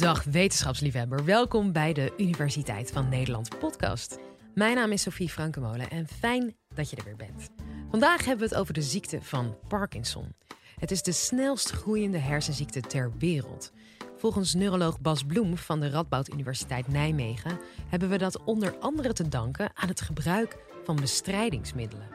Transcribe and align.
Dag 0.00 0.24
wetenschapsliefhebber, 0.24 1.24
welkom 1.24 1.72
bij 1.72 1.92
de 1.92 2.12
Universiteit 2.16 2.90
van 2.90 3.08
Nederland 3.08 3.58
podcast. 3.58 4.18
Mijn 4.54 4.74
naam 4.74 4.92
is 4.92 5.02
Sophie 5.02 5.28
Frankemolen 5.28 5.90
en 5.90 6.08
fijn 6.08 6.56
dat 6.74 6.90
je 6.90 6.96
er 6.96 7.04
weer 7.04 7.16
bent. 7.16 7.48
Vandaag 7.90 8.24
hebben 8.24 8.48
we 8.48 8.54
het 8.54 8.60
over 8.62 8.74
de 8.74 8.82
ziekte 8.82 9.18
van 9.22 9.56
Parkinson. 9.68 10.34
Het 10.76 10.90
is 10.90 11.02
de 11.02 11.12
snelst 11.12 11.70
groeiende 11.70 12.18
hersenziekte 12.18 12.80
ter 12.80 13.12
wereld. 13.18 13.72
Volgens 14.16 14.54
neuroloog 14.54 15.00
Bas 15.00 15.24
Bloem 15.24 15.56
van 15.56 15.80
de 15.80 15.90
Radboud 15.90 16.32
Universiteit 16.32 16.88
Nijmegen 16.88 17.58
hebben 17.88 18.08
we 18.08 18.18
dat 18.18 18.42
onder 18.44 18.78
andere 18.78 19.12
te 19.12 19.28
danken 19.28 19.70
aan 19.74 19.88
het 19.88 20.00
gebruik 20.00 20.56
van 20.84 20.96
bestrijdingsmiddelen. 20.96 22.08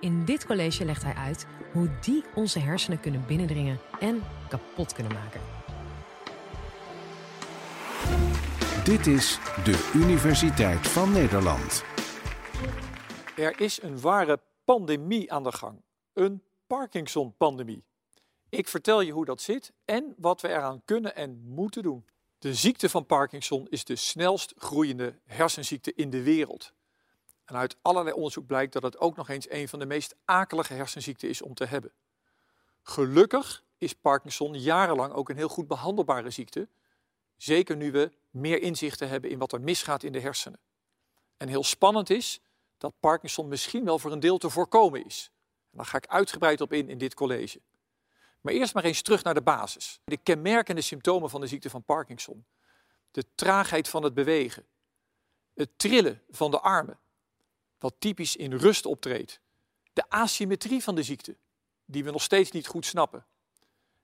In 0.00 0.24
dit 0.24 0.46
college 0.46 0.84
legt 0.84 1.02
hij 1.02 1.14
uit 1.14 1.46
hoe 1.72 1.90
die 2.00 2.24
onze 2.34 2.58
hersenen 2.58 3.00
kunnen 3.00 3.24
binnendringen 3.26 3.78
en 4.00 4.22
kapot 4.48 4.92
kunnen 4.92 5.12
maken. 5.12 5.57
Dit 8.88 9.06
is 9.06 9.38
de 9.64 9.90
Universiteit 9.94 10.88
van 10.88 11.12
Nederland. 11.12 11.84
Er 13.36 13.60
is 13.60 13.82
een 13.82 14.00
ware 14.00 14.40
pandemie 14.64 15.32
aan 15.32 15.42
de 15.42 15.52
gang. 15.52 15.82
Een 16.12 16.42
Parkinson-pandemie. 16.66 17.84
Ik 18.48 18.68
vertel 18.68 19.00
je 19.00 19.12
hoe 19.12 19.24
dat 19.24 19.40
zit 19.40 19.72
en 19.84 20.14
wat 20.16 20.40
we 20.40 20.48
eraan 20.48 20.82
kunnen 20.84 21.16
en 21.16 21.42
moeten 21.44 21.82
doen. 21.82 22.06
De 22.38 22.54
ziekte 22.54 22.88
van 22.88 23.06
Parkinson 23.06 23.66
is 23.68 23.84
de 23.84 23.96
snelst 23.96 24.54
groeiende 24.56 25.18
hersenziekte 25.24 25.94
in 25.94 26.10
de 26.10 26.22
wereld. 26.22 26.72
En 27.44 27.56
uit 27.56 27.76
allerlei 27.82 28.16
onderzoek 28.16 28.46
blijkt 28.46 28.72
dat 28.72 28.82
het 28.82 28.98
ook 28.98 29.16
nog 29.16 29.28
eens 29.28 29.50
een 29.50 29.68
van 29.68 29.78
de 29.78 29.86
meest 29.86 30.14
akelige 30.24 30.74
hersenziekten 30.74 31.28
is 31.28 31.42
om 31.42 31.54
te 31.54 31.64
hebben. 31.64 31.92
Gelukkig 32.82 33.64
is 33.78 33.92
Parkinson 33.92 34.54
jarenlang 34.54 35.12
ook 35.12 35.28
een 35.28 35.36
heel 35.36 35.48
goed 35.48 35.68
behandelbare 35.68 36.30
ziekte. 36.30 36.68
Zeker 37.36 37.76
nu 37.76 37.92
we 37.92 38.10
meer 38.30 38.62
inzichten 38.62 39.08
hebben 39.08 39.30
in 39.30 39.38
wat 39.38 39.52
er 39.52 39.60
misgaat 39.60 40.02
in 40.02 40.12
de 40.12 40.20
hersenen. 40.20 40.60
En 41.36 41.48
heel 41.48 41.64
spannend 41.64 42.10
is 42.10 42.40
dat 42.78 43.00
Parkinson 43.00 43.48
misschien 43.48 43.84
wel 43.84 43.98
voor 43.98 44.12
een 44.12 44.20
deel 44.20 44.38
te 44.38 44.50
voorkomen 44.50 45.04
is. 45.04 45.30
Daar 45.70 45.86
ga 45.86 45.96
ik 45.96 46.06
uitgebreid 46.06 46.60
op 46.60 46.72
in 46.72 46.88
in 46.88 46.98
dit 46.98 47.14
college. 47.14 47.60
Maar 48.40 48.52
eerst 48.52 48.74
maar 48.74 48.84
eens 48.84 49.02
terug 49.02 49.22
naar 49.22 49.34
de 49.34 49.42
basis. 49.42 50.00
De 50.04 50.16
kenmerkende 50.16 50.80
symptomen 50.80 51.30
van 51.30 51.40
de 51.40 51.46
ziekte 51.46 51.70
van 51.70 51.82
Parkinson. 51.82 52.46
De 53.10 53.24
traagheid 53.34 53.88
van 53.88 54.02
het 54.02 54.14
bewegen. 54.14 54.66
Het 55.54 55.70
trillen 55.76 56.22
van 56.30 56.50
de 56.50 56.60
armen, 56.60 56.98
wat 57.78 57.94
typisch 57.98 58.36
in 58.36 58.52
rust 58.52 58.86
optreedt. 58.86 59.40
De 59.92 60.04
asymmetrie 60.08 60.82
van 60.82 60.94
de 60.94 61.02
ziekte, 61.02 61.36
die 61.84 62.04
we 62.04 62.10
nog 62.10 62.22
steeds 62.22 62.50
niet 62.50 62.66
goed 62.66 62.86
snappen. 62.86 63.26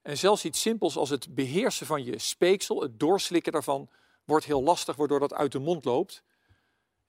En 0.02 0.18
zelfs 0.18 0.44
iets 0.44 0.60
simpels 0.60 0.96
als 0.96 1.10
het 1.10 1.34
beheersen 1.34 1.86
van 1.86 2.04
je 2.04 2.18
speeksel, 2.18 2.82
het 2.82 3.00
doorslikken 3.00 3.52
daarvan, 3.52 3.88
wordt 4.24 4.44
heel 4.44 4.62
lastig, 4.62 4.96
waardoor 4.96 5.20
dat 5.20 5.34
uit 5.34 5.52
de 5.52 5.58
mond 5.58 5.84
loopt. 5.84 6.22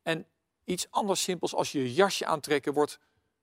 En 0.01 0.27
iets 0.63 0.87
anders 0.89 1.23
simpels 1.23 1.55
als 1.55 1.71
je 1.71 1.93
jasje 1.93 2.25
aantrekken 2.25 2.73
wordt 2.73 2.99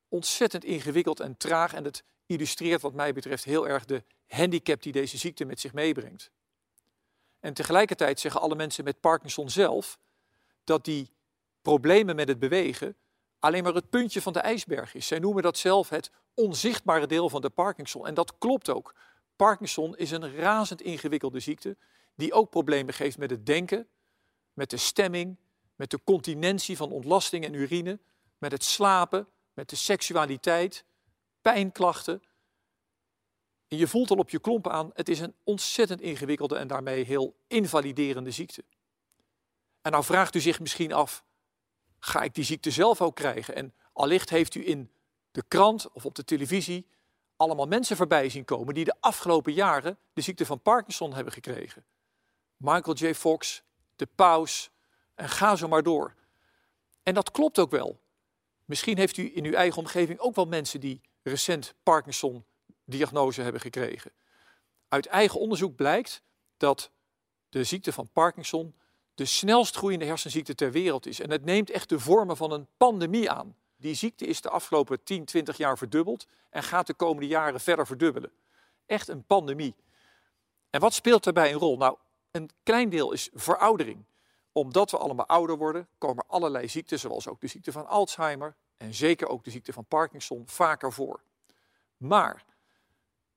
ontzettend 0.09 0.65
ingewikkeld 0.65 1.21
en 1.21 1.37
traag. 1.37 1.75
En 1.75 1.85
het 1.85 2.05
illustreert 2.27 2.83
wat 2.83 2.95
mij 2.95 3.13
betreft 3.13 3.45
heel 3.45 3.69
erg 3.69 3.85
de 3.85 4.05
handicap 4.27 4.83
die 4.83 4.93
deze 4.93 5.19
ziekte 5.19 5.45
met 5.45 5.61
zich 5.61 5.73
meebrengt. 5.73 6.31
En 7.41 7.55
tegelijkertijd 7.55 8.21
zeggen 8.21 8.41
alle 8.41 8.55
mensen 8.55 8.85
met 8.85 9.01
Parkinson 9.01 9.51
zelf 9.51 9.99
dat 10.65 10.85
die 10.85 11.11
problemen 11.63 12.17
met 12.17 12.29
het 12.29 12.39
bewegen 12.39 12.97
alleen 13.39 13.63
maar 13.63 13.75
het 13.75 13.91
puntje 13.91 14.23
van 14.23 14.33
de 14.33 14.41
ijsberg 14.41 14.95
is. 14.95 15.07
Zij 15.07 15.19
noemen 15.19 15.43
dat 15.43 15.59
zelf 15.59 15.89
het 15.89 16.11
onzichtbare 16.35 17.07
deel 17.07 17.29
van 17.29 17.41
de 17.41 17.51
Parkinson. 17.51 18.07
En 18.07 18.15
dat 18.15 18.39
klopt 18.39 18.71
ook. 18.71 18.95
Parkinson 19.37 19.97
is 19.97 20.11
een 20.11 20.37
razend 20.37 20.83
ingewikkelde 20.83 21.41
ziekte 21.41 21.77
die 22.15 22.33
ook 22.33 22.51
problemen 22.51 22.95
geeft 22.95 23.19
met 23.19 23.31
het 23.31 23.47
denken, 23.47 23.89
met 24.53 24.71
de 24.71 24.77
stemming, 24.77 25.37
met 25.77 25.91
de 25.91 26.05
continentie 26.05 26.77
van 26.77 26.93
ontlasting 26.93 27.45
en 27.45 27.55
urine, 27.55 28.01
met 28.39 28.53
het 28.53 28.65
slapen, 28.65 29.29
met 29.53 29.69
de 29.71 29.77
seksualiteit, 29.77 30.85
pijnklachten. 31.41 32.23
En 33.69 33.77
je 33.77 33.89
voelt 33.89 34.11
al 34.11 34.17
op 34.17 34.31
je 34.31 34.39
klompen 34.39 34.73
aan, 34.73 34.91
het 34.95 35.09
is 35.09 35.21
een 35.21 35.35
ontzettend 35.45 36.01
ingewikkelde 36.01 36.57
en 36.57 36.67
daarmee 36.67 37.05
heel 37.05 37.37
invaliderende 37.47 38.31
ziekte. 38.31 38.65
En 39.83 39.93
nou 39.93 40.05
vraagt 40.05 40.35
u 40.35 40.41
zich 40.41 40.61
misschien 40.61 40.93
af, 40.93 41.25
ga 41.99 42.23
ik 42.23 42.35
die 42.35 42.45
ziekte 42.45 42.71
zelf 42.71 43.01
ook 43.01 43.17
krijgen? 43.17 43.55
En 43.55 43.75
allicht 43.93 44.31
heeft 44.31 44.55
u 44.55 44.69
in 44.69 44.91
de 45.31 45.45
krant 45.49 45.93
of 45.93 46.07
op 46.07 46.15
de 46.15 46.25
televisie 46.25 46.87
allemaal 47.37 47.67
mensen 47.67 47.97
voorbij 47.97 48.29
zien 48.29 48.45
komen 48.45 48.75
die 48.75 48.85
de 48.85 48.97
afgelopen 49.01 49.53
jaren 49.53 49.99
de 50.13 50.21
ziekte 50.21 50.47
van 50.47 50.61
Parkinson 50.61 51.15
hebben 51.15 51.33
gekregen. 51.33 51.85
Michael 52.63 52.97
J. 52.97 53.15
Fox, 53.15 53.63
de 53.97 54.07
paus 54.07 54.71
en 55.15 55.29
ga 55.29 55.57
zo 55.57 55.69
maar 55.69 55.83
door. 55.83 56.15
En 57.03 57.15
dat 57.15 57.31
klopt 57.31 57.59
ook 57.59 57.71
wel. 57.71 58.01
Misschien 58.65 58.99
heeft 58.99 59.17
u 59.17 59.37
in 59.37 59.45
uw 59.45 59.53
eigen 59.53 59.79
omgeving 59.79 60.19
ook 60.19 60.35
wel 60.35 60.45
mensen 60.45 60.81
die 60.81 61.01
recent 61.23 61.75
Parkinson-diagnose 61.83 63.43
hebben 63.43 63.61
gekregen. 63.61 64.13
Uit 64.89 65.07
eigen 65.07 65.41
onderzoek 65.41 65.77
blijkt 65.77 66.23
dat 66.57 66.91
de 67.49 67.65
ziekte 67.65 67.93
van 67.93 68.09
Parkinson 68.13 68.75
de 69.15 69.25
snelst 69.25 69.77
groeiende 69.77 70.05
hersenziekte 70.05 70.55
ter 70.55 70.71
wereld 70.71 71.07
is. 71.07 71.21
En 71.21 71.31
het 71.31 71.45
neemt 71.45 71.71
echt 71.71 71.89
de 71.89 71.99
vormen 71.99 72.37
van 72.37 72.53
een 72.53 72.67
pandemie 72.77 73.31
aan. 73.31 73.57
Die 73.77 73.95
ziekte 73.95 74.27
is 74.27 74.41
de 74.41 74.51
afgelopen 74.51 75.03
10, 75.03 75.25
20 75.25 75.57
jaar 75.57 75.79
verdubbeld 75.79 76.27
en 76.51 76.63
gaat 76.63 76.87
de 76.87 76.95
komende 76.95 77.29
jaren 77.29 77.61
verder 77.61 77.87
verdubbelen. 77.87 78.33
Echt 78.87 79.09
een 79.09 79.25
pandemie. 79.25 79.75
En 80.71 80.81
wat 80.81 80.95
speelt 80.95 81.25
daarbij 81.25 81.53
een 81.53 81.59
rol? 81.59 81.77
Nou, 81.77 81.97
een 82.33 82.51
klein 82.63 82.89
deel 82.89 83.13
is 83.13 83.31
veroudering. 83.33 84.05
Omdat 84.53 84.91
we 84.91 84.99
allemaal 84.99 85.27
ouder 85.27 85.57
worden, 85.57 85.89
komen 85.99 86.25
allerlei 86.27 86.69
ziekten, 86.69 86.99
zoals 86.99 87.29
ook 87.29 87.41
de 87.41 87.47
ziekte 87.47 87.73
van 87.73 87.87
Alzheimer 87.87 88.57
en 88.77 88.95
zeker 88.95 89.29
ook 89.29 89.45
de 89.45 89.51
ziekte 89.51 89.73
van 89.73 89.85
Parkinson, 89.85 90.43
vaker 90.47 90.93
voor. 90.93 91.23
Maar 91.97 92.45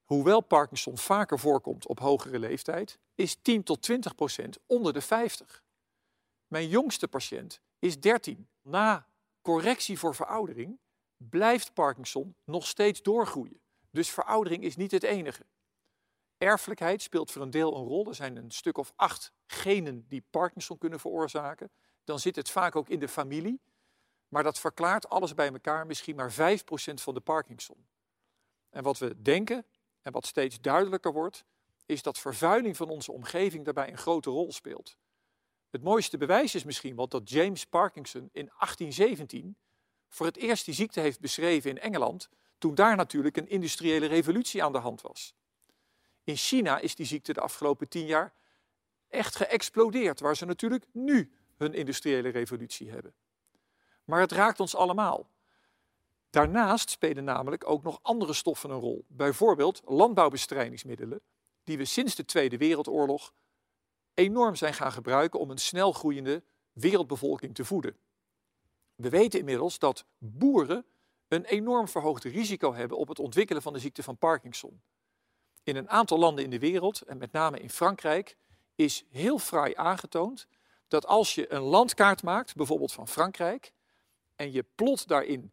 hoewel 0.03 0.41
Parkinson 0.41 0.97
vaker 0.97 1.39
voorkomt 1.39 1.88
op 1.88 2.00
hogere 2.00 2.39
leeftijd, 2.39 3.00
is 3.16 3.38
10 3.41 3.63
tot 3.63 3.81
20 3.81 4.16
procent 4.16 4.57
onder 4.66 4.94
de 4.94 5.01
50. 5.01 5.63
Mijn 6.47 6.67
jongste 6.67 7.07
patiënt 7.07 7.62
is 7.79 8.00
13. 8.00 8.47
Na 8.62 9.07
correctie 9.41 10.00
voor 10.00 10.16
veroudering 10.16 10.79
blijft 11.17 11.73
Parkinson 11.73 12.35
nog 12.44 12.67
steeds 12.67 13.01
doorgroeien. 13.01 13.59
Dus 13.91 14.09
veroudering 14.09 14.63
is 14.63 14.75
niet 14.75 14.91
het 14.91 15.03
enige. 15.03 15.45
Erfelijkheid 16.38 17.01
speelt 17.01 17.31
voor 17.31 17.41
een 17.41 17.50
deel 17.50 17.75
een 17.75 17.84
rol. 17.84 18.07
Er 18.07 18.16
zijn 18.16 18.35
een 18.35 18.51
stuk 18.51 18.78
of 18.78 18.94
acht 18.96 19.31
genen 19.46 20.07
die 20.07 20.25
Parkinson 20.29 20.78
kunnen 20.78 21.00
veroorzaken. 21.00 21.72
Dan 22.03 22.19
zit 22.19 22.35
het 22.35 22.50
vaak 22.50 22.75
ook 22.75 22.90
in 22.90 23.00
de 23.00 23.07
familie. 23.07 23.62
Maar 24.28 24.44
dat 24.44 24.59
verklaart 24.59 25.09
alles 25.09 25.34
bij 25.34 25.51
elkaar 25.51 25.85
misschien 25.85 26.16
maar 26.16 26.31
5% 26.31 26.35
van 26.94 27.13
de 27.13 27.19
Parkinson. 27.19 27.88
En 28.69 28.84
wat 28.84 28.97
we 28.97 29.22
denken 29.22 29.66
en 30.01 30.12
wat 30.12 30.25
steeds 30.25 30.62
duidelijker 30.62 31.13
wordt, 31.13 31.45
is 31.85 32.01
dat 32.01 32.18
vervuiling 32.18 32.78
van 32.78 32.90
onze 32.90 33.12
omgeving 33.12 33.66
daarbij 33.66 33.90
een 33.90 33.97
grote 33.97 34.29
rol 34.29 34.51
speelt. 34.51 34.97
Het 35.69 35.84
mooiste 35.84 36.18
bewijs 36.18 36.56
is 36.56 36.63
misschien 36.63 36.95
wel 36.95 37.07
dat 37.07 37.29
James 37.29 37.66
Parkinson 37.66 38.29
in 38.31 38.45
1817 38.45 39.57
voor 40.09 40.25
het 40.25 40.38
eerst 40.38 40.66
die 40.66 40.74
ziekte 40.74 41.00
heeft 41.00 41.19
beschreven 41.19 41.69
in 41.69 41.79
Engeland, 41.79 42.29
toen 42.57 42.75
daar 42.75 42.95
natuurlijk 42.95 43.38
een 43.38 43.50
industriële 43.50 44.06
revolutie 44.06 44.63
aan 44.63 44.72
de 44.72 44.78
hand 44.78 45.01
was. 45.01 45.35
In 46.25 46.36
China 46.36 46.80
is 46.80 46.96
die 46.96 47.06
ziekte 47.06 47.34
de 47.34 47.41
afgelopen 47.41 47.90
tien 47.90 48.06
jaar 48.06 48.34
echt 49.08 49.36
geëxplodeerd, 49.36 50.19
waar 50.19 50.36
ze 50.36 50.46
natuurlijk 50.46 50.86
nu 50.91 51.31
hun 51.58 51.74
industriële 51.74 52.30
revolutie 52.30 52.90
hebben. 52.90 53.13
Maar 54.03 54.19
het 54.19 54.31
raakt 54.31 54.59
ons 54.59 54.75
allemaal. 54.75 55.30
Daarnaast 56.30 56.90
spelen 56.90 57.24
namelijk 57.24 57.69
ook 57.69 57.84
nog 57.84 58.00
andere 58.02 58.34
stoffen 58.34 58.69
een 58.69 58.80
rol. 58.80 59.06
Bijvoorbeeld 59.08 59.81
landbouwbestrijdingsmiddelen, 59.86 61.22
die 61.63 61.78
we 61.78 61.86
sinds 61.86 62.16
de 62.16 62.25
Tweede 62.25 62.57
Wereldoorlog 62.57 63.34
enorm 64.13 64.56
zijn 64.56 64.74
gaan 64.74 64.92
gebruiken 64.92 65.39
om 65.39 65.50
een 65.51 65.57
snel 65.57 65.92
groeiende 65.92 66.44
wereldbevolking 66.74 67.56
te 67.56 67.66
voeden. 67.66 67.98
We 68.95 69.10
weten 69.10 69.39
inmiddels 69.39 69.80
dat 69.80 70.06
boeren 70.18 70.86
een 71.28 71.45
enorm 71.45 71.88
verhoogd 71.88 72.24
risico 72.24 72.74
hebben 72.74 72.98
op 72.98 73.07
het 73.07 73.19
ontwikkelen 73.19 73.62
van 73.62 73.74
de 73.74 73.80
ziekte 73.80 74.04
van 74.04 74.18
Parkinson. 74.18 74.81
In 75.65 75.75
een 75.75 75.89
aantal 75.89 76.19
landen 76.19 76.44
in 76.44 76.50
de 76.50 76.59
wereld, 76.59 77.01
en 77.01 77.17
met 77.17 77.31
name 77.31 77.59
in 77.59 77.69
Frankrijk, 77.69 78.38
is 78.75 79.06
heel 79.12 79.39
fraai 79.39 79.73
aangetoond 79.75 80.47
dat 80.88 81.06
als 81.06 81.35
je 81.35 81.51
een 81.53 81.62
landkaart 81.62 82.23
maakt, 82.23 82.56
bijvoorbeeld 82.56 82.94
van 82.94 83.07
Frankrijk, 83.07 83.71
en 84.35 84.51
je 84.51 84.65
plot 84.75 85.07
daarin 85.07 85.51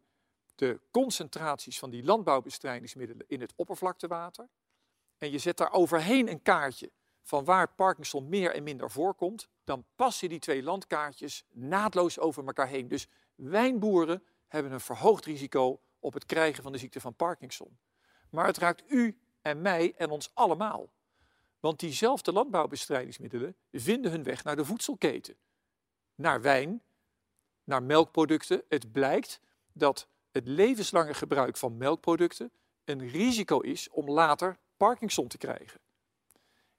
de 0.55 0.79
concentraties 0.91 1.79
van 1.79 1.89
die 1.89 2.03
landbouwbestrijdingsmiddelen 2.03 3.25
in 3.27 3.41
het 3.41 3.53
oppervlaktewater, 3.55 4.49
en 5.17 5.31
je 5.31 5.37
zet 5.37 5.57
daar 5.57 5.71
overheen 5.71 6.29
een 6.29 6.41
kaartje 6.41 6.91
van 7.21 7.43
waar 7.43 7.73
Parkinson 7.73 8.29
meer 8.29 8.53
en 8.53 8.63
minder 8.63 8.91
voorkomt, 8.91 9.47
dan 9.63 9.85
passen 9.95 10.29
die 10.29 10.39
twee 10.39 10.63
landkaartjes 10.63 11.45
naadloos 11.51 12.19
over 12.19 12.45
elkaar 12.45 12.67
heen. 12.67 12.87
Dus 12.87 13.07
wijnboeren 13.35 14.23
hebben 14.47 14.71
een 14.71 14.79
verhoogd 14.79 15.25
risico 15.25 15.81
op 15.99 16.13
het 16.13 16.25
krijgen 16.25 16.63
van 16.63 16.71
de 16.71 16.77
ziekte 16.77 16.99
van 16.99 17.15
Parkinson. 17.15 17.77
Maar 18.29 18.45
het 18.45 18.57
raakt 18.57 18.83
u 18.91 19.22
en 19.43 19.61
mij 19.61 19.93
en 19.97 20.09
ons 20.09 20.31
allemaal. 20.33 20.89
Want 21.59 21.79
diezelfde 21.79 22.31
landbouwbestrijdingsmiddelen 22.31 23.55
vinden 23.71 24.11
hun 24.11 24.23
weg 24.23 24.43
naar 24.43 24.55
de 24.55 24.65
voedselketen. 24.65 25.35
Naar 26.15 26.41
wijn, 26.41 26.81
naar 27.63 27.83
melkproducten. 27.83 28.63
Het 28.69 28.91
blijkt 28.91 29.39
dat 29.73 30.07
het 30.31 30.47
levenslange 30.47 31.13
gebruik 31.13 31.57
van 31.57 31.77
melkproducten 31.77 32.51
een 32.85 33.09
risico 33.09 33.59
is 33.59 33.89
om 33.89 34.09
later 34.09 34.57
Parkinson 34.77 35.27
te 35.27 35.37
krijgen. 35.37 35.79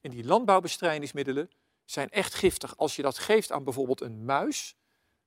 En 0.01 0.11
die 0.11 0.25
landbouwbestrijdingsmiddelen 0.25 1.51
zijn 1.85 2.11
echt 2.11 2.35
giftig. 2.35 2.77
Als 2.77 2.97
je 2.97 3.03
dat 3.03 3.19
geeft 3.19 3.53
aan 3.53 3.65
bijvoorbeeld 3.65 4.01
een 4.01 4.25
muis, 4.25 4.77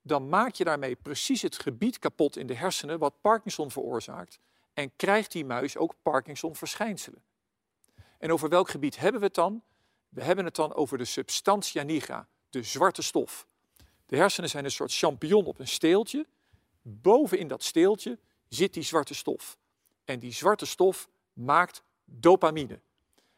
dan 0.02 0.30
maak 0.30 0.54
je 0.54 0.64
daarmee 0.64 0.96
precies 0.96 1.42
het 1.42 1.60
gebied 1.60 2.00
kapot 2.00 2.38
in 2.38 2.48
de 2.48 2.56
hersenen 2.56 3.00
wat 3.00 3.22
Parkinson 3.22 3.72
veroorzaakt 3.72 4.40
en 4.78 4.96
krijgt 4.96 5.32
die 5.32 5.46
muis 5.46 5.78
ook 5.78 5.94
Parkinson-verschijnselen. 6.02 7.24
En 8.18 8.32
over 8.32 8.50
welk 8.50 8.70
gebied 8.70 8.98
hebben 8.98 9.20
we 9.20 9.26
het 9.26 9.36
dan? 9.36 9.64
We 10.10 10.24
hebben 10.24 10.46
het 10.46 10.56
dan 10.56 10.74
over 10.74 10.98
de 10.98 11.06
substantia 11.06 11.84
nigra, 11.84 12.28
de 12.50 12.64
zwarte 12.64 13.02
stof. 13.02 13.48
De 14.06 14.16
hersenen 14.16 14.50
zijn 14.50 14.64
een 14.66 14.72
soort 14.72 14.94
champignon 14.94 15.46
op 15.46 15.60
een 15.60 15.68
steeltje. 15.68 16.26
Boven 16.82 17.40
in 17.40 17.48
dat 17.48 17.64
steeltje 17.64 18.20
zit 18.48 18.74
die 18.74 18.84
zwarte 18.84 19.14
stof. 19.14 19.58
En 20.06 20.20
die 20.20 20.32
zwarte 20.32 20.66
stof 20.66 21.10
maakt 21.34 21.84
dopamine. 22.06 22.80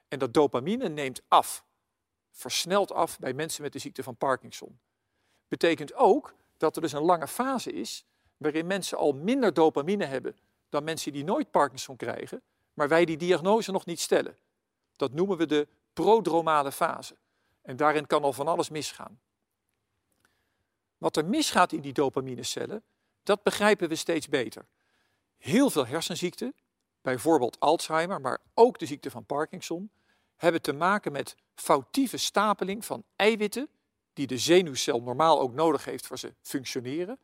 En 0.07 0.19
dat 0.19 0.33
dopamine 0.33 0.89
neemt 0.89 1.21
af, 1.27 1.63
versnelt 2.31 2.91
af 2.91 3.19
bij 3.19 3.33
mensen 3.33 3.61
met 3.63 3.73
de 3.73 3.79
ziekte 3.79 4.03
van 4.03 4.15
Parkinson. 4.15 4.79
Betekent 5.47 5.93
ook 5.93 6.33
dat 6.57 6.75
er 6.75 6.81
dus 6.81 6.91
een 6.91 7.01
lange 7.01 7.27
fase 7.27 7.71
is 7.71 8.05
waarin 8.37 8.67
mensen 8.67 8.97
al 8.97 9.11
minder 9.11 9.53
dopamine 9.53 10.05
hebben 10.05 10.35
dan 10.69 10.83
mensen 10.83 11.11
die 11.11 11.23
nooit 11.23 11.51
Parkinson 11.51 11.95
krijgen, 11.95 12.41
maar 12.73 12.87
wij 12.87 13.05
die 13.05 13.17
diagnose 13.17 13.71
nog 13.71 13.85
niet 13.85 13.99
stellen. 13.99 14.37
Dat 14.95 15.13
noemen 15.13 15.37
we 15.37 15.45
de 15.45 15.67
prodromale 15.93 16.71
fase. 16.71 17.15
En 17.61 17.75
daarin 17.75 18.07
kan 18.07 18.23
al 18.23 18.33
van 18.33 18.47
alles 18.47 18.69
misgaan. 18.69 19.19
Wat 20.97 21.17
er 21.17 21.25
misgaat 21.25 21.71
in 21.71 21.81
die 21.81 21.93
dopaminecellen, 21.93 22.83
dat 23.23 23.43
begrijpen 23.43 23.89
we 23.89 23.95
steeds 23.95 24.27
beter. 24.27 24.65
Heel 25.37 25.69
veel 25.69 25.85
hersenziekten, 25.85 26.53
bijvoorbeeld 27.01 27.59
Alzheimer, 27.59 28.21
maar 28.21 28.39
ook 28.53 28.79
de 28.79 28.85
ziekte 28.85 29.11
van 29.11 29.25
Parkinson, 29.25 29.91
hebben 30.35 30.61
te 30.61 30.73
maken 30.73 31.11
met 31.11 31.35
foutieve 31.55 32.17
stapeling 32.17 32.85
van 32.85 33.03
eiwitten 33.15 33.69
die 34.13 34.27
de 34.27 34.37
zenuwcel 34.37 35.01
normaal 35.01 35.39
ook 35.39 35.53
nodig 35.53 35.85
heeft 35.85 36.07
voor 36.07 36.19
ze 36.19 36.33
functioneren, 36.41 37.19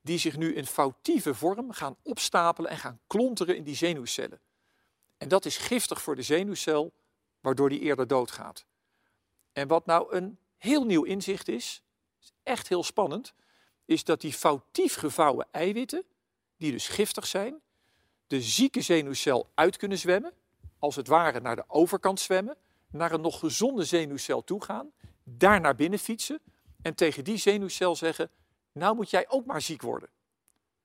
die 0.00 0.18
zich 0.18 0.36
nu 0.36 0.54
in 0.54 0.66
foutieve 0.66 1.34
vorm 1.34 1.72
gaan 1.72 1.96
opstapelen 2.02 2.70
en 2.70 2.78
gaan 2.78 3.00
klonteren 3.06 3.56
in 3.56 3.62
die 3.62 3.74
zenuwcellen. 3.74 4.40
En 5.16 5.28
dat 5.28 5.44
is 5.44 5.56
giftig 5.56 6.02
voor 6.02 6.16
de 6.16 6.22
zenuwcel, 6.22 6.92
waardoor 7.40 7.68
die 7.68 7.80
eerder 7.80 8.06
doodgaat. 8.06 8.64
En 9.52 9.68
wat 9.68 9.86
nou 9.86 10.14
een 10.14 10.38
heel 10.56 10.84
nieuw 10.84 11.02
inzicht 11.04 11.48
is, 11.48 11.82
is 12.20 12.32
echt 12.42 12.68
heel 12.68 12.82
spannend, 12.82 13.34
is 13.84 14.04
dat 14.04 14.20
die 14.20 14.32
foutief 14.32 14.94
gevouwen 14.94 15.46
eiwitten, 15.50 16.04
die 16.56 16.72
dus 16.72 16.88
giftig 16.88 17.26
zijn, 17.26 17.60
de 18.26 18.42
zieke 18.42 18.80
zenuwcel 18.80 19.50
uit 19.54 19.76
kunnen 19.76 19.98
zwemmen, 19.98 20.32
als 20.78 20.96
het 20.96 21.06
ware 21.06 21.40
naar 21.40 21.56
de 21.56 21.64
overkant 21.68 22.20
zwemmen, 22.20 22.56
naar 22.90 23.12
een 23.12 23.20
nog 23.20 23.38
gezonde 23.38 23.84
zenuwcel 23.84 24.44
toe 24.44 24.64
gaan, 24.64 24.92
daar 25.24 25.60
naar 25.60 25.74
binnen 25.74 25.98
fietsen 25.98 26.40
en 26.82 26.94
tegen 26.94 27.24
die 27.24 27.36
zenuwcel 27.36 27.96
zeggen, 27.96 28.30
nou 28.78 28.94
moet 28.94 29.10
jij 29.10 29.28
ook 29.28 29.46
maar 29.46 29.62
ziek 29.62 29.82
worden. 29.82 30.08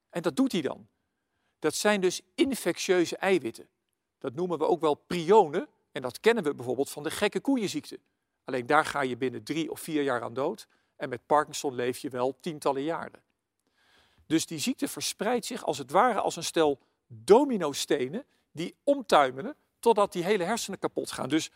En 0.09 0.21
dat 0.21 0.35
doet 0.35 0.51
hij 0.51 0.61
dan. 0.61 0.87
Dat 1.59 1.75
zijn 1.75 2.01
dus 2.01 2.21
infectieuze 2.35 3.17
eiwitten. 3.17 3.67
Dat 4.17 4.33
noemen 4.33 4.57
we 4.57 4.67
ook 4.67 4.81
wel 4.81 4.93
prionen 4.93 5.67
en 5.91 6.01
dat 6.01 6.19
kennen 6.19 6.43
we 6.43 6.55
bijvoorbeeld 6.55 6.89
van 6.89 7.03
de 7.03 7.11
gekke 7.11 7.39
koeienziekte. 7.39 7.99
Alleen 8.43 8.65
daar 8.65 8.85
ga 8.85 9.01
je 9.01 9.17
binnen 9.17 9.43
drie 9.43 9.71
of 9.71 9.79
vier 9.79 10.03
jaar 10.03 10.21
aan 10.21 10.33
dood 10.33 10.67
en 10.95 11.09
met 11.09 11.25
Parkinson 11.25 11.75
leef 11.75 11.97
je 11.97 12.09
wel 12.09 12.37
tientallen 12.39 12.83
jaren. 12.83 13.23
Dus 14.25 14.45
die 14.45 14.59
ziekte 14.59 14.87
verspreidt 14.87 15.45
zich 15.45 15.65
als 15.65 15.77
het 15.77 15.91
ware 15.91 16.19
als 16.19 16.35
een 16.35 16.43
stel 16.43 16.79
dominostenen 17.07 18.25
die 18.51 18.75
omtuimelen 18.83 19.55
totdat 19.79 20.11
die 20.11 20.23
hele 20.23 20.43
hersenen 20.43 20.79
kapot 20.79 21.11
gaan. 21.11 21.29
Dus 21.29 21.51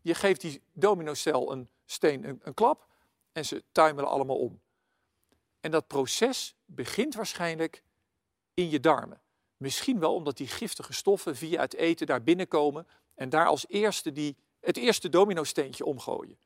je 0.00 0.14
geeft 0.14 0.40
die 0.40 0.62
dominocel 0.72 1.52
een 1.52 1.68
steen 1.84 2.28
een, 2.28 2.40
een 2.42 2.54
klap 2.54 2.86
en 3.32 3.44
ze 3.44 3.62
tuimelen 3.72 4.10
allemaal 4.10 4.38
om. 4.38 4.60
En 5.64 5.70
dat 5.70 5.86
proces 5.86 6.54
begint 6.64 7.14
waarschijnlijk 7.14 7.82
in 8.54 8.70
je 8.70 8.80
darmen. 8.80 9.20
Misschien 9.56 9.98
wel 9.98 10.14
omdat 10.14 10.36
die 10.36 10.46
giftige 10.46 10.92
stoffen 10.92 11.36
via 11.36 11.60
het 11.60 11.74
eten 11.74 12.06
daar 12.06 12.22
binnenkomen 12.22 12.86
en 13.14 13.28
daar 13.28 13.46
als 13.46 13.64
eerste 13.68 14.12
die, 14.12 14.36
het 14.60 14.76
eerste 14.76 15.08
dominosteentje 15.08 15.84
omgooien. 15.84 16.38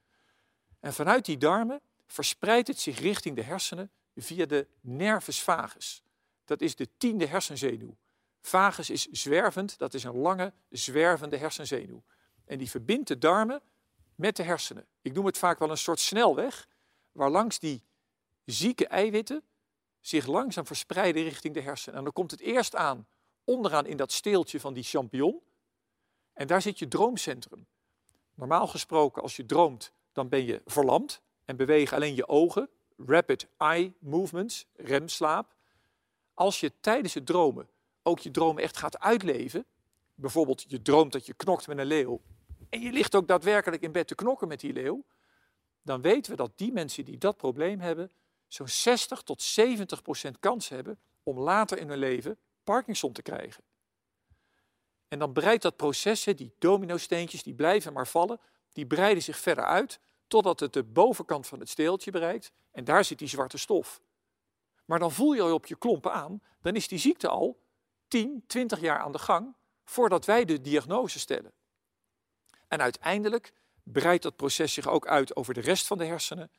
En 0.81 0.93
vanuit 0.93 1.25
die 1.25 1.37
darmen 1.37 1.81
verspreidt 2.07 2.69
het 2.69 2.81
zich 2.81 2.99
richting 2.99 3.37
de 3.37 3.43
hersenen 3.43 3.91
via 4.15 4.47
de 4.47 4.67
nervus 4.81 5.43
vagus. 5.43 6.03
Dat 6.45 6.61
is 6.61 6.77
de 6.77 6.89
tiende 6.97 7.27
hersenzenuw. 7.27 7.97
Vagus 8.41 8.91
is 8.91 9.07
zwervend, 9.07 9.79
dat 9.79 9.95
is 9.95 10.05
een 10.05 10.17
lange, 10.17 10.53
zwervende 10.71 11.37
hersenzenuw. 11.37 12.03
En 12.45 12.59
die 12.59 12.71
verbindt 12.71 13.09
de 13.09 13.19
darmen 13.19 13.63
met 14.15 14.37
de 14.37 14.43
hersenen. 14.43 14.87
Ik 15.03 15.13
noem 15.13 15.27
het 15.27 15.39
vaak 15.39 15.59
wel 15.59 15.71
een 15.71 15.79
soort 15.79 16.01
snelweg, 16.01 16.69
waar 17.13 17.31
langs 17.31 17.59
die 17.59 17.87
zieke 18.53 18.87
eiwitten 18.87 19.43
zich 20.01 20.27
langzaam 20.27 20.67
verspreiden 20.67 21.23
richting 21.23 21.55
de 21.55 21.61
hersenen. 21.61 21.99
En 21.99 22.05
dan 22.05 22.13
komt 22.13 22.31
het 22.31 22.41
eerst 22.41 22.77
aan 22.77 23.07
onderaan 23.45 23.87
in 23.87 23.97
dat 23.97 24.13
steeltje 24.13 24.61
van 24.61 24.75
die 24.75 24.83
champignon. 24.83 25.43
En 26.33 26.47
daar 26.47 26.63
zit 26.63 26.79
je 26.79 26.89
droomcentrum. 26.89 27.67
Normaal 28.35 28.67
gesproken, 28.67 29.23
als 29.23 29.37
je 29.37 29.47
droomt, 29.47 29.93
dan 30.13 30.29
ben 30.29 30.45
je 30.45 30.63
verlamd 30.65 31.23
en 31.45 31.57
bewegen 31.57 31.97
alleen 31.97 32.15
je 32.15 32.29
ogen. 32.29 32.69
Rapid 33.07 33.49
eye 33.57 33.93
movements, 33.99 34.67
remslaap. 34.75 35.55
Als 36.35 36.61
je 36.61 36.73
tijdens 36.81 37.15
het 37.15 37.27
dromen 37.27 37.69
ook 38.03 38.19
je 38.19 38.31
dromen 38.31 38.63
echt 38.63 38.77
gaat 38.77 38.99
uitleven, 38.99 39.67
bijvoorbeeld 40.15 40.65
je 40.69 40.83
droomt 40.83 41.13
dat 41.13 41.27
je 41.27 41.35
knokt 41.35 41.67
met 41.67 41.79
een 41.79 41.87
leeuw 41.87 42.21
en 42.69 42.81
je 42.81 42.93
ligt 42.93 43.15
ook 43.15 43.29
daadwerkelijk 43.29 43.83
in 43.83 43.93
bed 43.93 44.07
te 44.09 44.15
knokken 44.15 44.49
met 44.49 44.61
die 44.61 44.73
leeuw, 44.73 45.05
dan 45.83 46.01
weten 46.01 46.31
we 46.31 46.37
dat 46.37 46.59
die 46.59 46.73
mensen 46.73 47.05
die 47.05 47.19
dat 47.19 47.37
probleem 47.37 47.81
hebben, 47.81 48.11
zo'n 48.49 48.69
60 48.69 49.23
tot 49.23 49.43
70 49.43 50.03
procent 50.03 50.39
kans 50.39 50.69
hebben 50.69 50.99
om 51.23 51.39
later 51.39 51.79
in 51.79 51.89
hun 51.89 51.99
leven 51.99 52.39
Parkinson 52.65 53.13
te 53.13 53.23
krijgen. 53.23 53.65
En 55.09 55.19
dan 55.19 55.33
breidt 55.33 55.63
dat 55.63 55.77
proces, 55.77 56.25
die 56.25 56.55
dominosteentjes, 56.59 57.43
die 57.43 57.55
blijven 57.55 57.93
maar 57.93 58.07
vallen, 58.07 58.41
die 58.73 58.87
breiden 58.87 59.23
zich 59.23 59.39
verder 59.39 59.65
uit 59.65 60.01
totdat 60.27 60.61
het 60.61 60.73
de 60.73 60.85
bovenkant 60.85 61.47
van 61.47 61.59
het 61.61 61.69
steeltje 61.69 62.11
bereikt 62.11 62.53
en 62.71 62.85
daar 62.85 63.05
zit 63.05 63.19
die 63.19 63.29
zwarte 63.29 63.59
stof. 63.59 64.01
Maar 64.85 64.99
dan 64.99 65.13
voel 65.13 65.33
je 65.33 65.43
al 65.43 65.55
op 65.55 65.67
je 65.67 65.77
klompen 65.77 66.13
aan, 66.13 66.43
dan 66.61 66.75
is 66.75 66.89
die 66.89 66.99
ziekte 66.99 67.29
al 67.29 67.61
10, 68.09 68.45
20 68.47 68.81
jaar 68.81 68.99
aan 68.99 69.13
de 69.13 69.19
gang 69.19 69.57
voordat 69.85 70.25
wij 70.25 70.45
de 70.45 70.61
diagnose 70.61 71.19
stellen. 71.19 71.53
En 72.69 72.81
uiteindelijk 72.81 73.53
breidt 73.83 74.23
dat 74.23 74.37
proces 74.37 74.73
zich 74.73 74.89
ook 74.89 75.07
uit 75.07 75.37
over 75.37 75.55
de 75.55 75.61
rest 75.61 75.87
van 75.87 75.99
de 75.99 76.05
hersenen. 76.05 76.51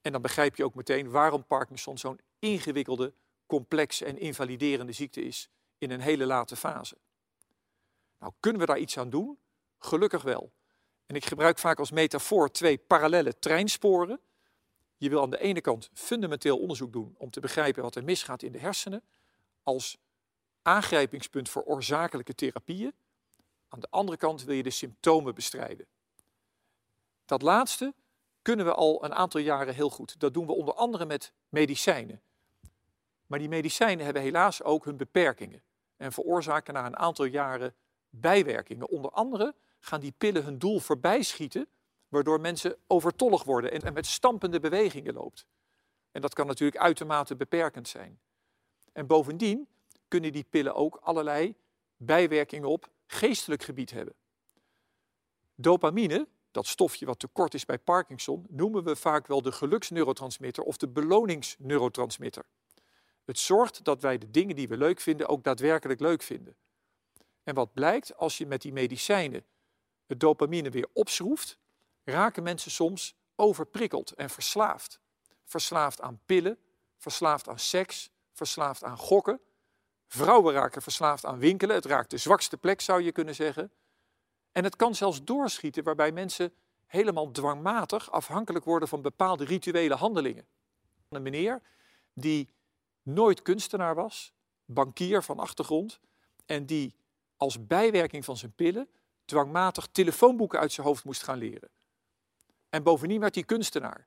En 0.00 0.12
dan 0.12 0.22
begrijp 0.22 0.56
je 0.56 0.64
ook 0.64 0.74
meteen 0.74 1.10
waarom 1.10 1.46
Parkinson 1.46 1.98
zo'n 1.98 2.20
ingewikkelde, 2.38 3.12
complexe 3.46 4.04
en 4.04 4.18
invaliderende 4.18 4.92
ziekte 4.92 5.22
is 5.22 5.50
in 5.78 5.90
een 5.90 6.00
hele 6.00 6.26
late 6.26 6.56
fase. 6.56 6.96
Nou, 8.18 8.32
kunnen 8.40 8.60
we 8.60 8.66
daar 8.66 8.78
iets 8.78 8.98
aan 8.98 9.10
doen? 9.10 9.38
Gelukkig 9.78 10.22
wel. 10.22 10.52
En 11.06 11.14
ik 11.14 11.24
gebruik 11.24 11.58
vaak 11.58 11.78
als 11.78 11.90
metafoor 11.90 12.50
twee 12.50 12.78
parallele 12.78 13.38
treinsporen. 13.38 14.20
Je 14.96 15.08
wil 15.08 15.22
aan 15.22 15.30
de 15.30 15.40
ene 15.40 15.60
kant 15.60 15.90
fundamenteel 15.92 16.58
onderzoek 16.58 16.92
doen 16.92 17.14
om 17.18 17.30
te 17.30 17.40
begrijpen 17.40 17.82
wat 17.82 17.94
er 17.94 18.04
misgaat 18.04 18.42
in 18.42 18.52
de 18.52 18.58
hersenen, 18.58 19.02
als 19.62 19.98
aangrijpingspunt 20.62 21.48
voor 21.48 21.62
oorzakelijke 21.62 22.34
therapieën. 22.34 22.92
Aan 23.68 23.80
de 23.80 23.90
andere 23.90 24.18
kant 24.18 24.44
wil 24.44 24.54
je 24.54 24.62
de 24.62 24.70
symptomen 24.70 25.34
bestrijden. 25.34 25.86
Dat 27.24 27.42
laatste 27.42 27.94
kunnen 28.48 28.66
we 28.66 28.74
al 28.74 29.04
een 29.04 29.14
aantal 29.14 29.40
jaren 29.40 29.74
heel 29.74 29.90
goed. 29.90 30.20
Dat 30.20 30.34
doen 30.34 30.46
we 30.46 30.52
onder 30.52 30.74
andere 30.74 31.06
met 31.06 31.32
medicijnen. 31.48 32.22
Maar 33.26 33.38
die 33.38 33.48
medicijnen 33.48 34.04
hebben 34.04 34.22
helaas 34.22 34.62
ook 34.62 34.84
hun 34.84 34.96
beperkingen 34.96 35.62
en 35.96 36.12
veroorzaken 36.12 36.74
na 36.74 36.86
een 36.86 36.96
aantal 36.96 37.24
jaren 37.24 37.74
bijwerkingen. 38.10 38.88
Onder 38.88 39.10
andere 39.10 39.54
gaan 39.78 40.00
die 40.00 40.14
pillen 40.18 40.44
hun 40.44 40.58
doel 40.58 40.78
voorbij 40.78 41.22
schieten, 41.22 41.68
waardoor 42.08 42.40
mensen 42.40 42.76
overtollig 42.86 43.44
worden 43.44 43.82
en 43.82 43.92
met 43.92 44.06
stampende 44.06 44.60
bewegingen 44.60 45.14
loopt. 45.14 45.46
En 46.10 46.20
dat 46.20 46.34
kan 46.34 46.46
natuurlijk 46.46 46.82
uitermate 46.82 47.36
beperkend 47.36 47.88
zijn. 47.88 48.20
En 48.92 49.06
bovendien 49.06 49.68
kunnen 50.08 50.32
die 50.32 50.46
pillen 50.50 50.74
ook 50.74 50.96
allerlei 50.96 51.54
bijwerkingen 51.96 52.68
op 52.68 52.88
geestelijk 53.06 53.62
gebied 53.62 53.90
hebben. 53.90 54.14
Dopamine, 55.54 56.28
dat 56.58 56.66
stofje 56.66 57.06
wat 57.06 57.18
tekort 57.18 57.54
is 57.54 57.64
bij 57.64 57.78
Parkinson, 57.78 58.46
noemen 58.48 58.84
we 58.84 58.96
vaak 58.96 59.26
wel 59.26 59.42
de 59.42 59.52
geluksneurotransmitter 59.52 60.62
of 60.62 60.76
de 60.76 60.88
beloningsneurotransmitter. 60.88 62.44
Het 63.24 63.38
zorgt 63.38 63.84
dat 63.84 64.02
wij 64.02 64.18
de 64.18 64.30
dingen 64.30 64.56
die 64.56 64.68
we 64.68 64.76
leuk 64.76 65.00
vinden 65.00 65.28
ook 65.28 65.44
daadwerkelijk 65.44 66.00
leuk 66.00 66.22
vinden. 66.22 66.56
En 67.42 67.54
wat 67.54 67.72
blijkt 67.72 68.16
als 68.16 68.38
je 68.38 68.46
met 68.46 68.62
die 68.62 68.72
medicijnen 68.72 69.44
het 70.06 70.20
dopamine 70.20 70.70
weer 70.70 70.88
opschroeft, 70.92 71.58
raken 72.04 72.42
mensen 72.42 72.70
soms 72.70 73.14
overprikkeld 73.36 74.12
en 74.12 74.30
verslaafd. 74.30 75.00
Verslaafd 75.44 76.00
aan 76.00 76.20
pillen, 76.26 76.58
verslaafd 76.96 77.48
aan 77.48 77.58
seks, 77.58 78.10
verslaafd 78.32 78.84
aan 78.84 78.98
gokken. 78.98 79.40
Vrouwen 80.06 80.54
raken 80.54 80.82
verslaafd 80.82 81.24
aan 81.24 81.38
winkelen. 81.38 81.76
Het 81.76 81.84
raakt 81.84 82.10
de 82.10 82.18
zwakste 82.18 82.56
plek, 82.56 82.80
zou 82.80 83.02
je 83.02 83.12
kunnen 83.12 83.34
zeggen. 83.34 83.72
En 84.58 84.64
het 84.64 84.76
kan 84.76 84.94
zelfs 84.94 85.24
doorschieten 85.24 85.84
waarbij 85.84 86.12
mensen 86.12 86.52
helemaal 86.86 87.30
dwangmatig 87.30 88.10
afhankelijk 88.10 88.64
worden 88.64 88.88
van 88.88 89.02
bepaalde 89.02 89.44
rituele 89.44 89.94
handelingen. 89.94 90.46
Een 91.08 91.22
meneer 91.22 91.62
die 92.12 92.48
nooit 93.02 93.42
kunstenaar 93.42 93.94
was, 93.94 94.32
bankier 94.64 95.22
van 95.22 95.38
achtergrond, 95.38 96.00
en 96.46 96.66
die 96.66 96.94
als 97.36 97.66
bijwerking 97.66 98.24
van 98.24 98.36
zijn 98.36 98.52
pillen 98.52 98.88
dwangmatig 99.24 99.88
telefoonboeken 99.92 100.58
uit 100.58 100.72
zijn 100.72 100.86
hoofd 100.86 101.04
moest 101.04 101.22
gaan 101.22 101.38
leren. 101.38 101.70
En 102.68 102.82
bovendien 102.82 103.20
werd 103.20 103.34
hij 103.34 103.44
kunstenaar. 103.44 104.06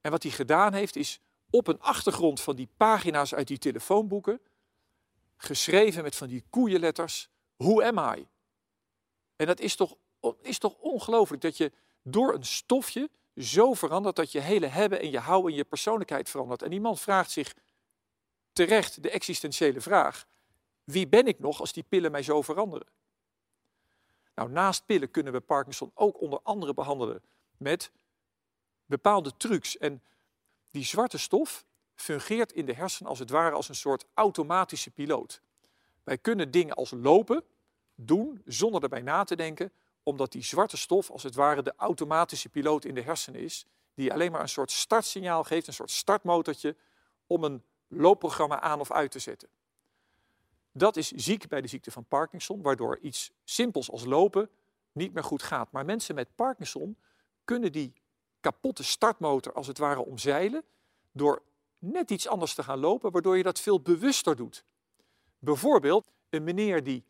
En 0.00 0.10
wat 0.10 0.22
hij 0.22 0.32
gedaan 0.32 0.72
heeft, 0.72 0.96
is 0.96 1.20
op 1.50 1.66
een 1.66 1.80
achtergrond 1.80 2.40
van 2.40 2.56
die 2.56 2.68
pagina's 2.76 3.34
uit 3.34 3.46
die 3.46 3.58
telefoonboeken, 3.58 4.40
geschreven 5.36 6.02
met 6.02 6.16
van 6.16 6.28
die 6.28 6.44
koeienletters, 6.50 7.28
Who 7.56 7.82
am 7.82 8.18
I? 8.18 8.26
En 9.36 9.46
dat 9.46 9.60
is 9.60 9.76
toch, 9.76 9.96
is 10.42 10.58
toch 10.58 10.74
ongelooflijk 10.78 11.42
dat 11.42 11.56
je 11.56 11.72
door 12.02 12.34
een 12.34 12.44
stofje 12.44 13.10
zo 13.36 13.74
verandert 13.74 14.16
dat 14.16 14.32
je 14.32 14.40
hele 14.40 14.66
hebben 14.66 15.00
en 15.00 15.10
je 15.10 15.18
houden 15.18 15.50
en 15.50 15.56
je 15.56 15.64
persoonlijkheid 15.64 16.30
verandert. 16.30 16.62
En 16.62 16.70
die 16.70 16.80
man 16.80 16.98
vraagt 16.98 17.30
zich 17.30 17.54
terecht 18.52 19.02
de 19.02 19.10
existentiële 19.10 19.80
vraag: 19.80 20.26
wie 20.84 21.08
ben 21.08 21.26
ik 21.26 21.38
nog 21.38 21.60
als 21.60 21.72
die 21.72 21.84
pillen 21.88 22.10
mij 22.10 22.22
zo 22.22 22.42
veranderen? 22.42 22.86
Nou, 24.34 24.50
naast 24.50 24.86
pillen 24.86 25.10
kunnen 25.10 25.32
we 25.32 25.40
Parkinson 25.40 25.90
ook 25.94 26.20
onder 26.20 26.40
andere 26.42 26.74
behandelen 26.74 27.22
met 27.56 27.90
bepaalde 28.86 29.36
trucs. 29.36 29.78
En 29.78 30.02
die 30.70 30.84
zwarte 30.84 31.18
stof 31.18 31.64
fungeert 31.94 32.52
in 32.52 32.66
de 32.66 32.74
hersenen 32.74 33.10
als 33.10 33.18
het 33.18 33.30
ware 33.30 33.54
als 33.54 33.68
een 33.68 33.74
soort 33.74 34.04
automatische 34.14 34.90
piloot. 34.90 35.40
Wij 36.04 36.18
kunnen 36.18 36.50
dingen 36.50 36.74
als 36.74 36.90
lopen 36.90 37.44
doen 37.94 38.42
zonder 38.44 38.82
erbij 38.82 39.02
na 39.02 39.24
te 39.24 39.36
denken, 39.36 39.72
omdat 40.02 40.32
die 40.32 40.42
zwarte 40.42 40.76
stof 40.76 41.10
als 41.10 41.22
het 41.22 41.34
ware 41.34 41.62
de 41.62 41.74
automatische 41.76 42.48
piloot 42.48 42.84
in 42.84 42.94
de 42.94 43.02
hersenen 43.02 43.40
is, 43.40 43.66
die 43.94 44.12
alleen 44.12 44.32
maar 44.32 44.40
een 44.40 44.48
soort 44.48 44.70
startsignaal 44.70 45.44
geeft, 45.44 45.66
een 45.66 45.72
soort 45.72 45.90
startmotortje, 45.90 46.76
om 47.26 47.44
een 47.44 47.62
loopprogramma 47.88 48.60
aan 48.60 48.80
of 48.80 48.92
uit 48.92 49.10
te 49.10 49.18
zetten. 49.18 49.48
Dat 50.72 50.96
is 50.96 51.10
ziek 51.10 51.48
bij 51.48 51.60
de 51.60 51.68
ziekte 51.68 51.90
van 51.90 52.04
Parkinson, 52.04 52.62
waardoor 52.62 52.98
iets 52.98 53.32
simpels 53.44 53.90
als 53.90 54.04
lopen 54.04 54.50
niet 54.92 55.12
meer 55.12 55.24
goed 55.24 55.42
gaat. 55.42 55.72
Maar 55.72 55.84
mensen 55.84 56.14
met 56.14 56.34
Parkinson 56.34 56.96
kunnen 57.44 57.72
die 57.72 57.92
kapotte 58.40 58.84
startmotor 58.84 59.52
als 59.52 59.66
het 59.66 59.78
ware 59.78 60.04
omzeilen 60.04 60.64
door 61.12 61.42
net 61.78 62.10
iets 62.10 62.28
anders 62.28 62.54
te 62.54 62.62
gaan 62.62 62.78
lopen, 62.78 63.10
waardoor 63.10 63.36
je 63.36 63.42
dat 63.42 63.60
veel 63.60 63.80
bewuster 63.80 64.36
doet. 64.36 64.64
Bijvoorbeeld 65.38 66.10
een 66.30 66.44
meneer 66.44 66.84
die 66.84 67.04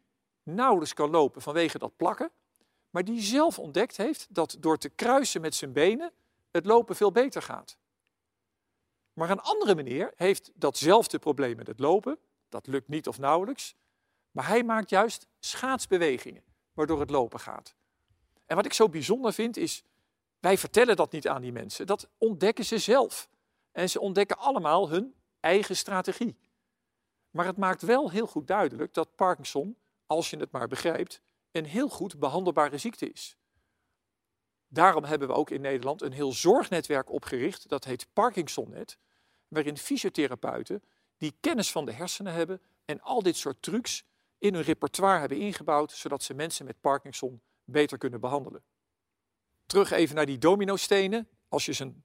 nauwelijks 0.44 0.94
kan 0.94 1.10
lopen 1.10 1.42
vanwege 1.42 1.78
dat 1.78 1.96
plakken, 1.96 2.30
maar 2.90 3.04
die 3.04 3.20
zelf 3.20 3.58
ontdekt 3.58 3.96
heeft 3.96 4.26
dat 4.30 4.56
door 4.60 4.78
te 4.78 4.88
kruisen 4.88 5.40
met 5.40 5.54
zijn 5.54 5.72
benen 5.72 6.12
het 6.50 6.66
lopen 6.66 6.96
veel 6.96 7.12
beter 7.12 7.42
gaat. 7.42 7.78
Maar 9.12 9.30
een 9.30 9.40
andere 9.40 9.74
meneer 9.74 10.12
heeft 10.16 10.50
datzelfde 10.54 11.18
probleem 11.18 11.56
met 11.56 11.66
het 11.66 11.80
lopen, 11.80 12.18
dat 12.48 12.66
lukt 12.66 12.88
niet 12.88 13.08
of 13.08 13.18
nauwelijks, 13.18 13.74
maar 14.30 14.46
hij 14.46 14.64
maakt 14.64 14.90
juist 14.90 15.26
schaatsbewegingen 15.38 16.44
waardoor 16.72 17.00
het 17.00 17.10
lopen 17.10 17.40
gaat. 17.40 17.74
En 18.46 18.56
wat 18.56 18.64
ik 18.64 18.72
zo 18.72 18.88
bijzonder 18.88 19.32
vind 19.32 19.56
is, 19.56 19.84
wij 20.40 20.58
vertellen 20.58 20.96
dat 20.96 21.12
niet 21.12 21.28
aan 21.28 21.42
die 21.42 21.52
mensen, 21.52 21.86
dat 21.86 22.08
ontdekken 22.18 22.64
ze 22.64 22.78
zelf. 22.78 23.28
En 23.72 23.90
ze 23.90 24.00
ontdekken 24.00 24.38
allemaal 24.38 24.88
hun 24.88 25.14
eigen 25.40 25.76
strategie. 25.76 26.36
Maar 27.30 27.46
het 27.46 27.56
maakt 27.56 27.82
wel 27.82 28.10
heel 28.10 28.26
goed 28.26 28.46
duidelijk 28.46 28.94
dat 28.94 29.14
Parkinson, 29.14 29.76
als 30.06 30.30
je 30.30 30.37
het 30.37 30.50
maar 30.50 30.68
begrijpt, 30.68 31.20
een 31.50 31.64
heel 31.64 31.88
goed 31.88 32.18
behandelbare 32.18 32.78
ziekte 32.78 33.11
is. 33.11 33.37
Daarom 34.68 35.04
hebben 35.04 35.28
we 35.28 35.34
ook 35.34 35.50
in 35.50 35.61
Nederland 35.61 36.02
een 36.02 36.12
heel 36.12 36.32
zorgnetwerk 36.32 37.11
opgericht, 37.11 37.68
dat 37.68 37.84
heet 37.84 38.06
Parkinsonnet, 38.12 38.99
waarin 39.49 39.78
fysiotherapeuten 39.78 40.82
die 41.16 41.37
kennis 41.40 41.70
van 41.73 41.84
de 41.84 41.92
hersenen 41.92 42.32
hebben 42.32 42.62
en 42.84 43.00
al 43.00 43.23
dit 43.23 43.37
soort 43.37 43.62
trucs 43.62 44.04
in 44.38 44.54
hun 44.54 44.62
repertoire 44.62 45.18
hebben 45.18 45.38
ingebouwd, 45.38 45.92
zodat 45.92 46.23
ze 46.23 46.34
mensen 46.34 46.66
met 46.66 46.80
Parkinson 46.80 47.42
beter 47.64 47.99
kunnen 47.99 48.20
behandelen. 48.20 48.64
Terug 49.66 49.90
even 49.90 50.14
naar 50.14 50.26
die 50.26 50.38
dominostenen. 50.38 51.28
Als 51.49 51.64
je 51.64 51.73
ze 51.73 51.84
een 51.84 52.04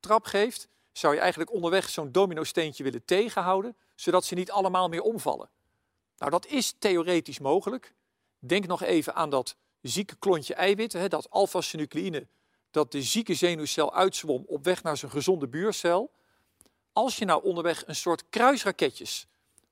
trap 0.00 0.24
geeft, 0.24 0.68
zou 0.92 1.14
je 1.14 1.20
eigenlijk 1.20 1.52
onderweg 1.52 1.88
zo'n 1.88 2.12
dominosteentje 2.12 2.84
willen 2.84 3.04
tegenhouden, 3.04 3.76
zodat 3.94 4.24
ze 4.24 4.34
niet 4.34 4.50
allemaal 4.50 4.88
meer 4.88 5.02
omvallen. 5.02 5.50
Nou, 6.18 6.30
dat 6.30 6.46
is 6.46 6.74
theoretisch 6.78 7.38
mogelijk. 7.38 7.94
Denk 8.38 8.66
nog 8.66 8.82
even 8.82 9.14
aan 9.14 9.30
dat 9.30 9.56
zieke 9.80 10.16
klontje 10.16 10.54
eiwitten, 10.54 11.10
dat 11.10 11.30
alpha-synucleïne, 11.30 12.26
dat 12.70 12.92
de 12.92 13.02
zieke 13.02 13.34
zenuwcel 13.34 13.94
uitzwom 13.94 14.44
op 14.46 14.64
weg 14.64 14.82
naar 14.82 14.96
zijn 14.96 15.10
gezonde 15.10 15.48
buurcel. 15.48 16.10
Als 16.92 17.16
je 17.16 17.24
nou 17.24 17.42
onderweg 17.42 17.86
een 17.86 17.96
soort 17.96 18.28
kruisraketjes 18.28 19.26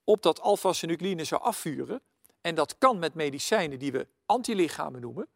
op 0.04 0.22
dat 0.22 0.40
alpha-synucleïne 0.40 1.24
zou 1.24 1.42
afvuren, 1.42 2.02
en 2.40 2.54
dat 2.54 2.78
kan 2.78 2.98
met 2.98 3.14
medicijnen 3.14 3.78
die 3.78 3.92
we 3.92 4.06
antilichamen 4.26 5.00
noemen, 5.00 5.28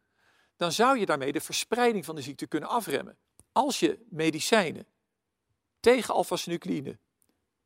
dan 0.55 0.71
zou 0.71 0.99
je 0.99 1.05
daarmee 1.05 1.31
de 1.31 1.41
verspreiding 1.41 2.05
van 2.05 2.15
de 2.15 2.21
ziekte 2.21 2.47
kunnen 2.47 2.69
afremmen. 2.69 3.17
Als 3.51 3.79
je 3.79 4.05
medicijnen 4.09 4.85
tegen 5.79 6.13
alpha-synucleïne 6.13 6.97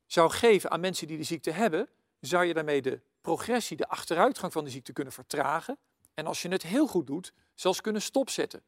zou 0.06 0.30
geven 0.30 0.70
aan 0.70 0.80
mensen 0.80 1.06
die 1.06 1.16
de 1.16 1.22
ziekte 1.22 1.50
hebben, 1.50 1.88
zou 2.20 2.44
je 2.44 2.54
daarmee 2.54 2.82
de 2.82 3.00
progressie, 3.26 3.76
de 3.76 3.88
achteruitgang 3.88 4.52
van 4.52 4.64
de 4.64 4.70
ziekte 4.70 4.92
kunnen 4.92 5.12
vertragen 5.12 5.78
en 6.14 6.26
als 6.26 6.42
je 6.42 6.48
het 6.48 6.62
heel 6.62 6.86
goed 6.86 7.06
doet, 7.06 7.32
zelfs 7.54 7.80
kunnen 7.80 8.02
stopzetten. 8.02 8.62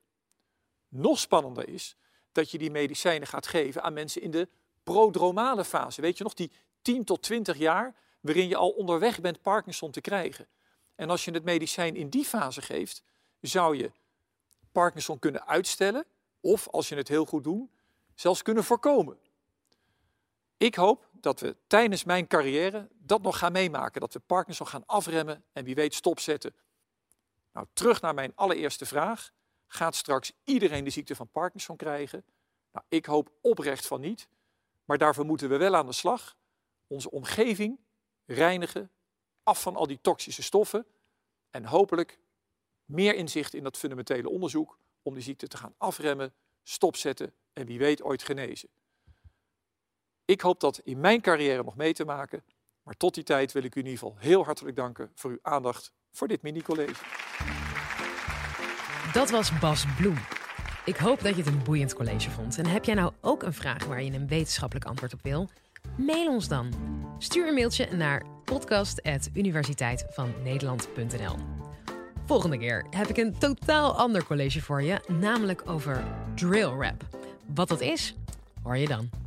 Nog 0.88 1.18
spannender 1.18 1.68
is 1.68 1.96
dat 2.32 2.50
je 2.50 2.58
die 2.58 2.70
medicijnen 2.70 3.28
gaat 3.28 3.46
geven 3.46 3.82
aan 3.82 3.92
mensen 3.92 4.22
in 4.22 4.30
de 4.30 4.48
prodromale 4.82 5.64
fase. 5.64 6.00
Weet 6.00 6.18
je 6.18 6.24
nog, 6.24 6.34
die 6.34 6.52
10 6.82 7.04
tot 7.04 7.22
20 7.22 7.56
jaar 7.56 7.94
waarin 8.20 8.48
je 8.48 8.56
al 8.56 8.70
onderweg 8.70 9.20
bent 9.20 9.42
Parkinson 9.42 9.90
te 9.90 10.00
krijgen. 10.00 10.46
En 10.94 11.10
als 11.10 11.24
je 11.24 11.30
het 11.30 11.44
medicijn 11.44 11.96
in 11.96 12.08
die 12.08 12.24
fase 12.24 12.62
geeft, 12.62 13.02
zou 13.40 13.76
je 13.76 13.92
Parkinson 14.72 15.18
kunnen 15.18 15.46
uitstellen 15.46 16.04
of, 16.40 16.68
als 16.68 16.88
je 16.88 16.96
het 16.96 17.08
heel 17.08 17.24
goed 17.24 17.44
doet, 17.44 17.70
zelfs 18.14 18.42
kunnen 18.42 18.64
voorkomen. 18.64 19.18
Ik 20.56 20.74
hoop 20.74 21.07
dat 21.20 21.40
we 21.40 21.56
tijdens 21.66 22.04
mijn 22.04 22.26
carrière 22.26 22.88
dat 22.92 23.22
nog 23.22 23.38
gaan 23.38 23.52
meemaken. 23.52 24.00
Dat 24.00 24.12
we 24.12 24.18
Parkinson 24.18 24.66
gaan 24.66 24.86
afremmen 24.86 25.44
en 25.52 25.64
wie 25.64 25.74
weet 25.74 25.94
stopzetten. 25.94 26.54
Nou, 27.52 27.66
terug 27.72 28.00
naar 28.00 28.14
mijn 28.14 28.32
allereerste 28.34 28.86
vraag. 28.86 29.30
Gaat 29.66 29.94
straks 29.94 30.32
iedereen 30.44 30.84
de 30.84 30.90
ziekte 30.90 31.14
van 31.14 31.28
Parkinson 31.28 31.76
krijgen? 31.76 32.24
Nou, 32.72 32.84
ik 32.88 33.06
hoop 33.06 33.32
oprecht 33.40 33.86
van 33.86 34.00
niet. 34.00 34.28
Maar 34.84 34.98
daarvoor 34.98 35.24
moeten 35.24 35.48
we 35.48 35.56
wel 35.56 35.76
aan 35.76 35.86
de 35.86 35.92
slag. 35.92 36.36
Onze 36.86 37.10
omgeving 37.10 37.78
reinigen, 38.26 38.90
af 39.42 39.62
van 39.62 39.76
al 39.76 39.86
die 39.86 40.00
toxische 40.00 40.42
stoffen. 40.42 40.86
En 41.50 41.64
hopelijk 41.64 42.18
meer 42.84 43.14
inzicht 43.14 43.54
in 43.54 43.62
dat 43.62 43.76
fundamentele 43.76 44.28
onderzoek 44.28 44.78
om 45.02 45.14
die 45.14 45.22
ziekte 45.22 45.48
te 45.48 45.56
gaan 45.56 45.74
afremmen, 45.78 46.34
stopzetten 46.62 47.34
en 47.52 47.66
wie 47.66 47.78
weet 47.78 48.02
ooit 48.02 48.22
genezen. 48.22 48.68
Ik 50.28 50.40
hoop 50.40 50.60
dat 50.60 50.80
in 50.84 51.00
mijn 51.00 51.20
carrière 51.20 51.62
nog 51.62 51.76
mee 51.76 51.92
te 51.92 52.04
maken. 52.04 52.42
Maar 52.82 52.96
tot 52.96 53.14
die 53.14 53.24
tijd 53.24 53.52
wil 53.52 53.62
ik 53.62 53.74
u 53.74 53.80
in 53.80 53.86
ieder 53.86 53.98
geval 53.98 54.16
heel 54.18 54.44
hartelijk 54.44 54.76
danken 54.76 55.10
voor 55.14 55.30
uw 55.30 55.38
aandacht 55.42 55.92
voor 56.12 56.28
dit 56.28 56.42
mini-college. 56.42 57.04
Dat 59.12 59.30
was 59.30 59.58
Bas 59.58 59.84
Bloem. 59.96 60.16
Ik 60.84 60.96
hoop 60.96 61.20
dat 61.20 61.36
je 61.36 61.42
het 61.42 61.52
een 61.52 61.62
boeiend 61.62 61.94
college 61.94 62.30
vond. 62.30 62.58
En 62.58 62.66
heb 62.66 62.84
jij 62.84 62.94
nou 62.94 63.12
ook 63.20 63.42
een 63.42 63.52
vraag 63.52 63.84
waar 63.84 64.02
je 64.02 64.12
een 64.12 64.28
wetenschappelijk 64.28 64.86
antwoord 64.86 65.14
op 65.14 65.22
wil? 65.22 65.48
Mail 65.96 66.28
ons 66.28 66.48
dan. 66.48 66.72
Stuur 67.18 67.48
een 67.48 67.54
mailtje 67.54 67.88
naar 67.92 68.24
podcast.universiteitvannederland.nl 68.44 71.36
Volgende 72.26 72.58
keer 72.58 72.86
heb 72.90 73.06
ik 73.06 73.16
een 73.16 73.38
totaal 73.38 73.96
ander 73.96 74.24
college 74.24 74.62
voor 74.62 74.82
je, 74.82 75.00
namelijk 75.06 75.70
over 75.70 76.04
drill 76.34 76.76
rap. 76.78 77.06
Wat 77.54 77.68
dat 77.68 77.80
is, 77.80 78.14
hoor 78.62 78.76
je 78.76 78.86
dan. 78.86 79.17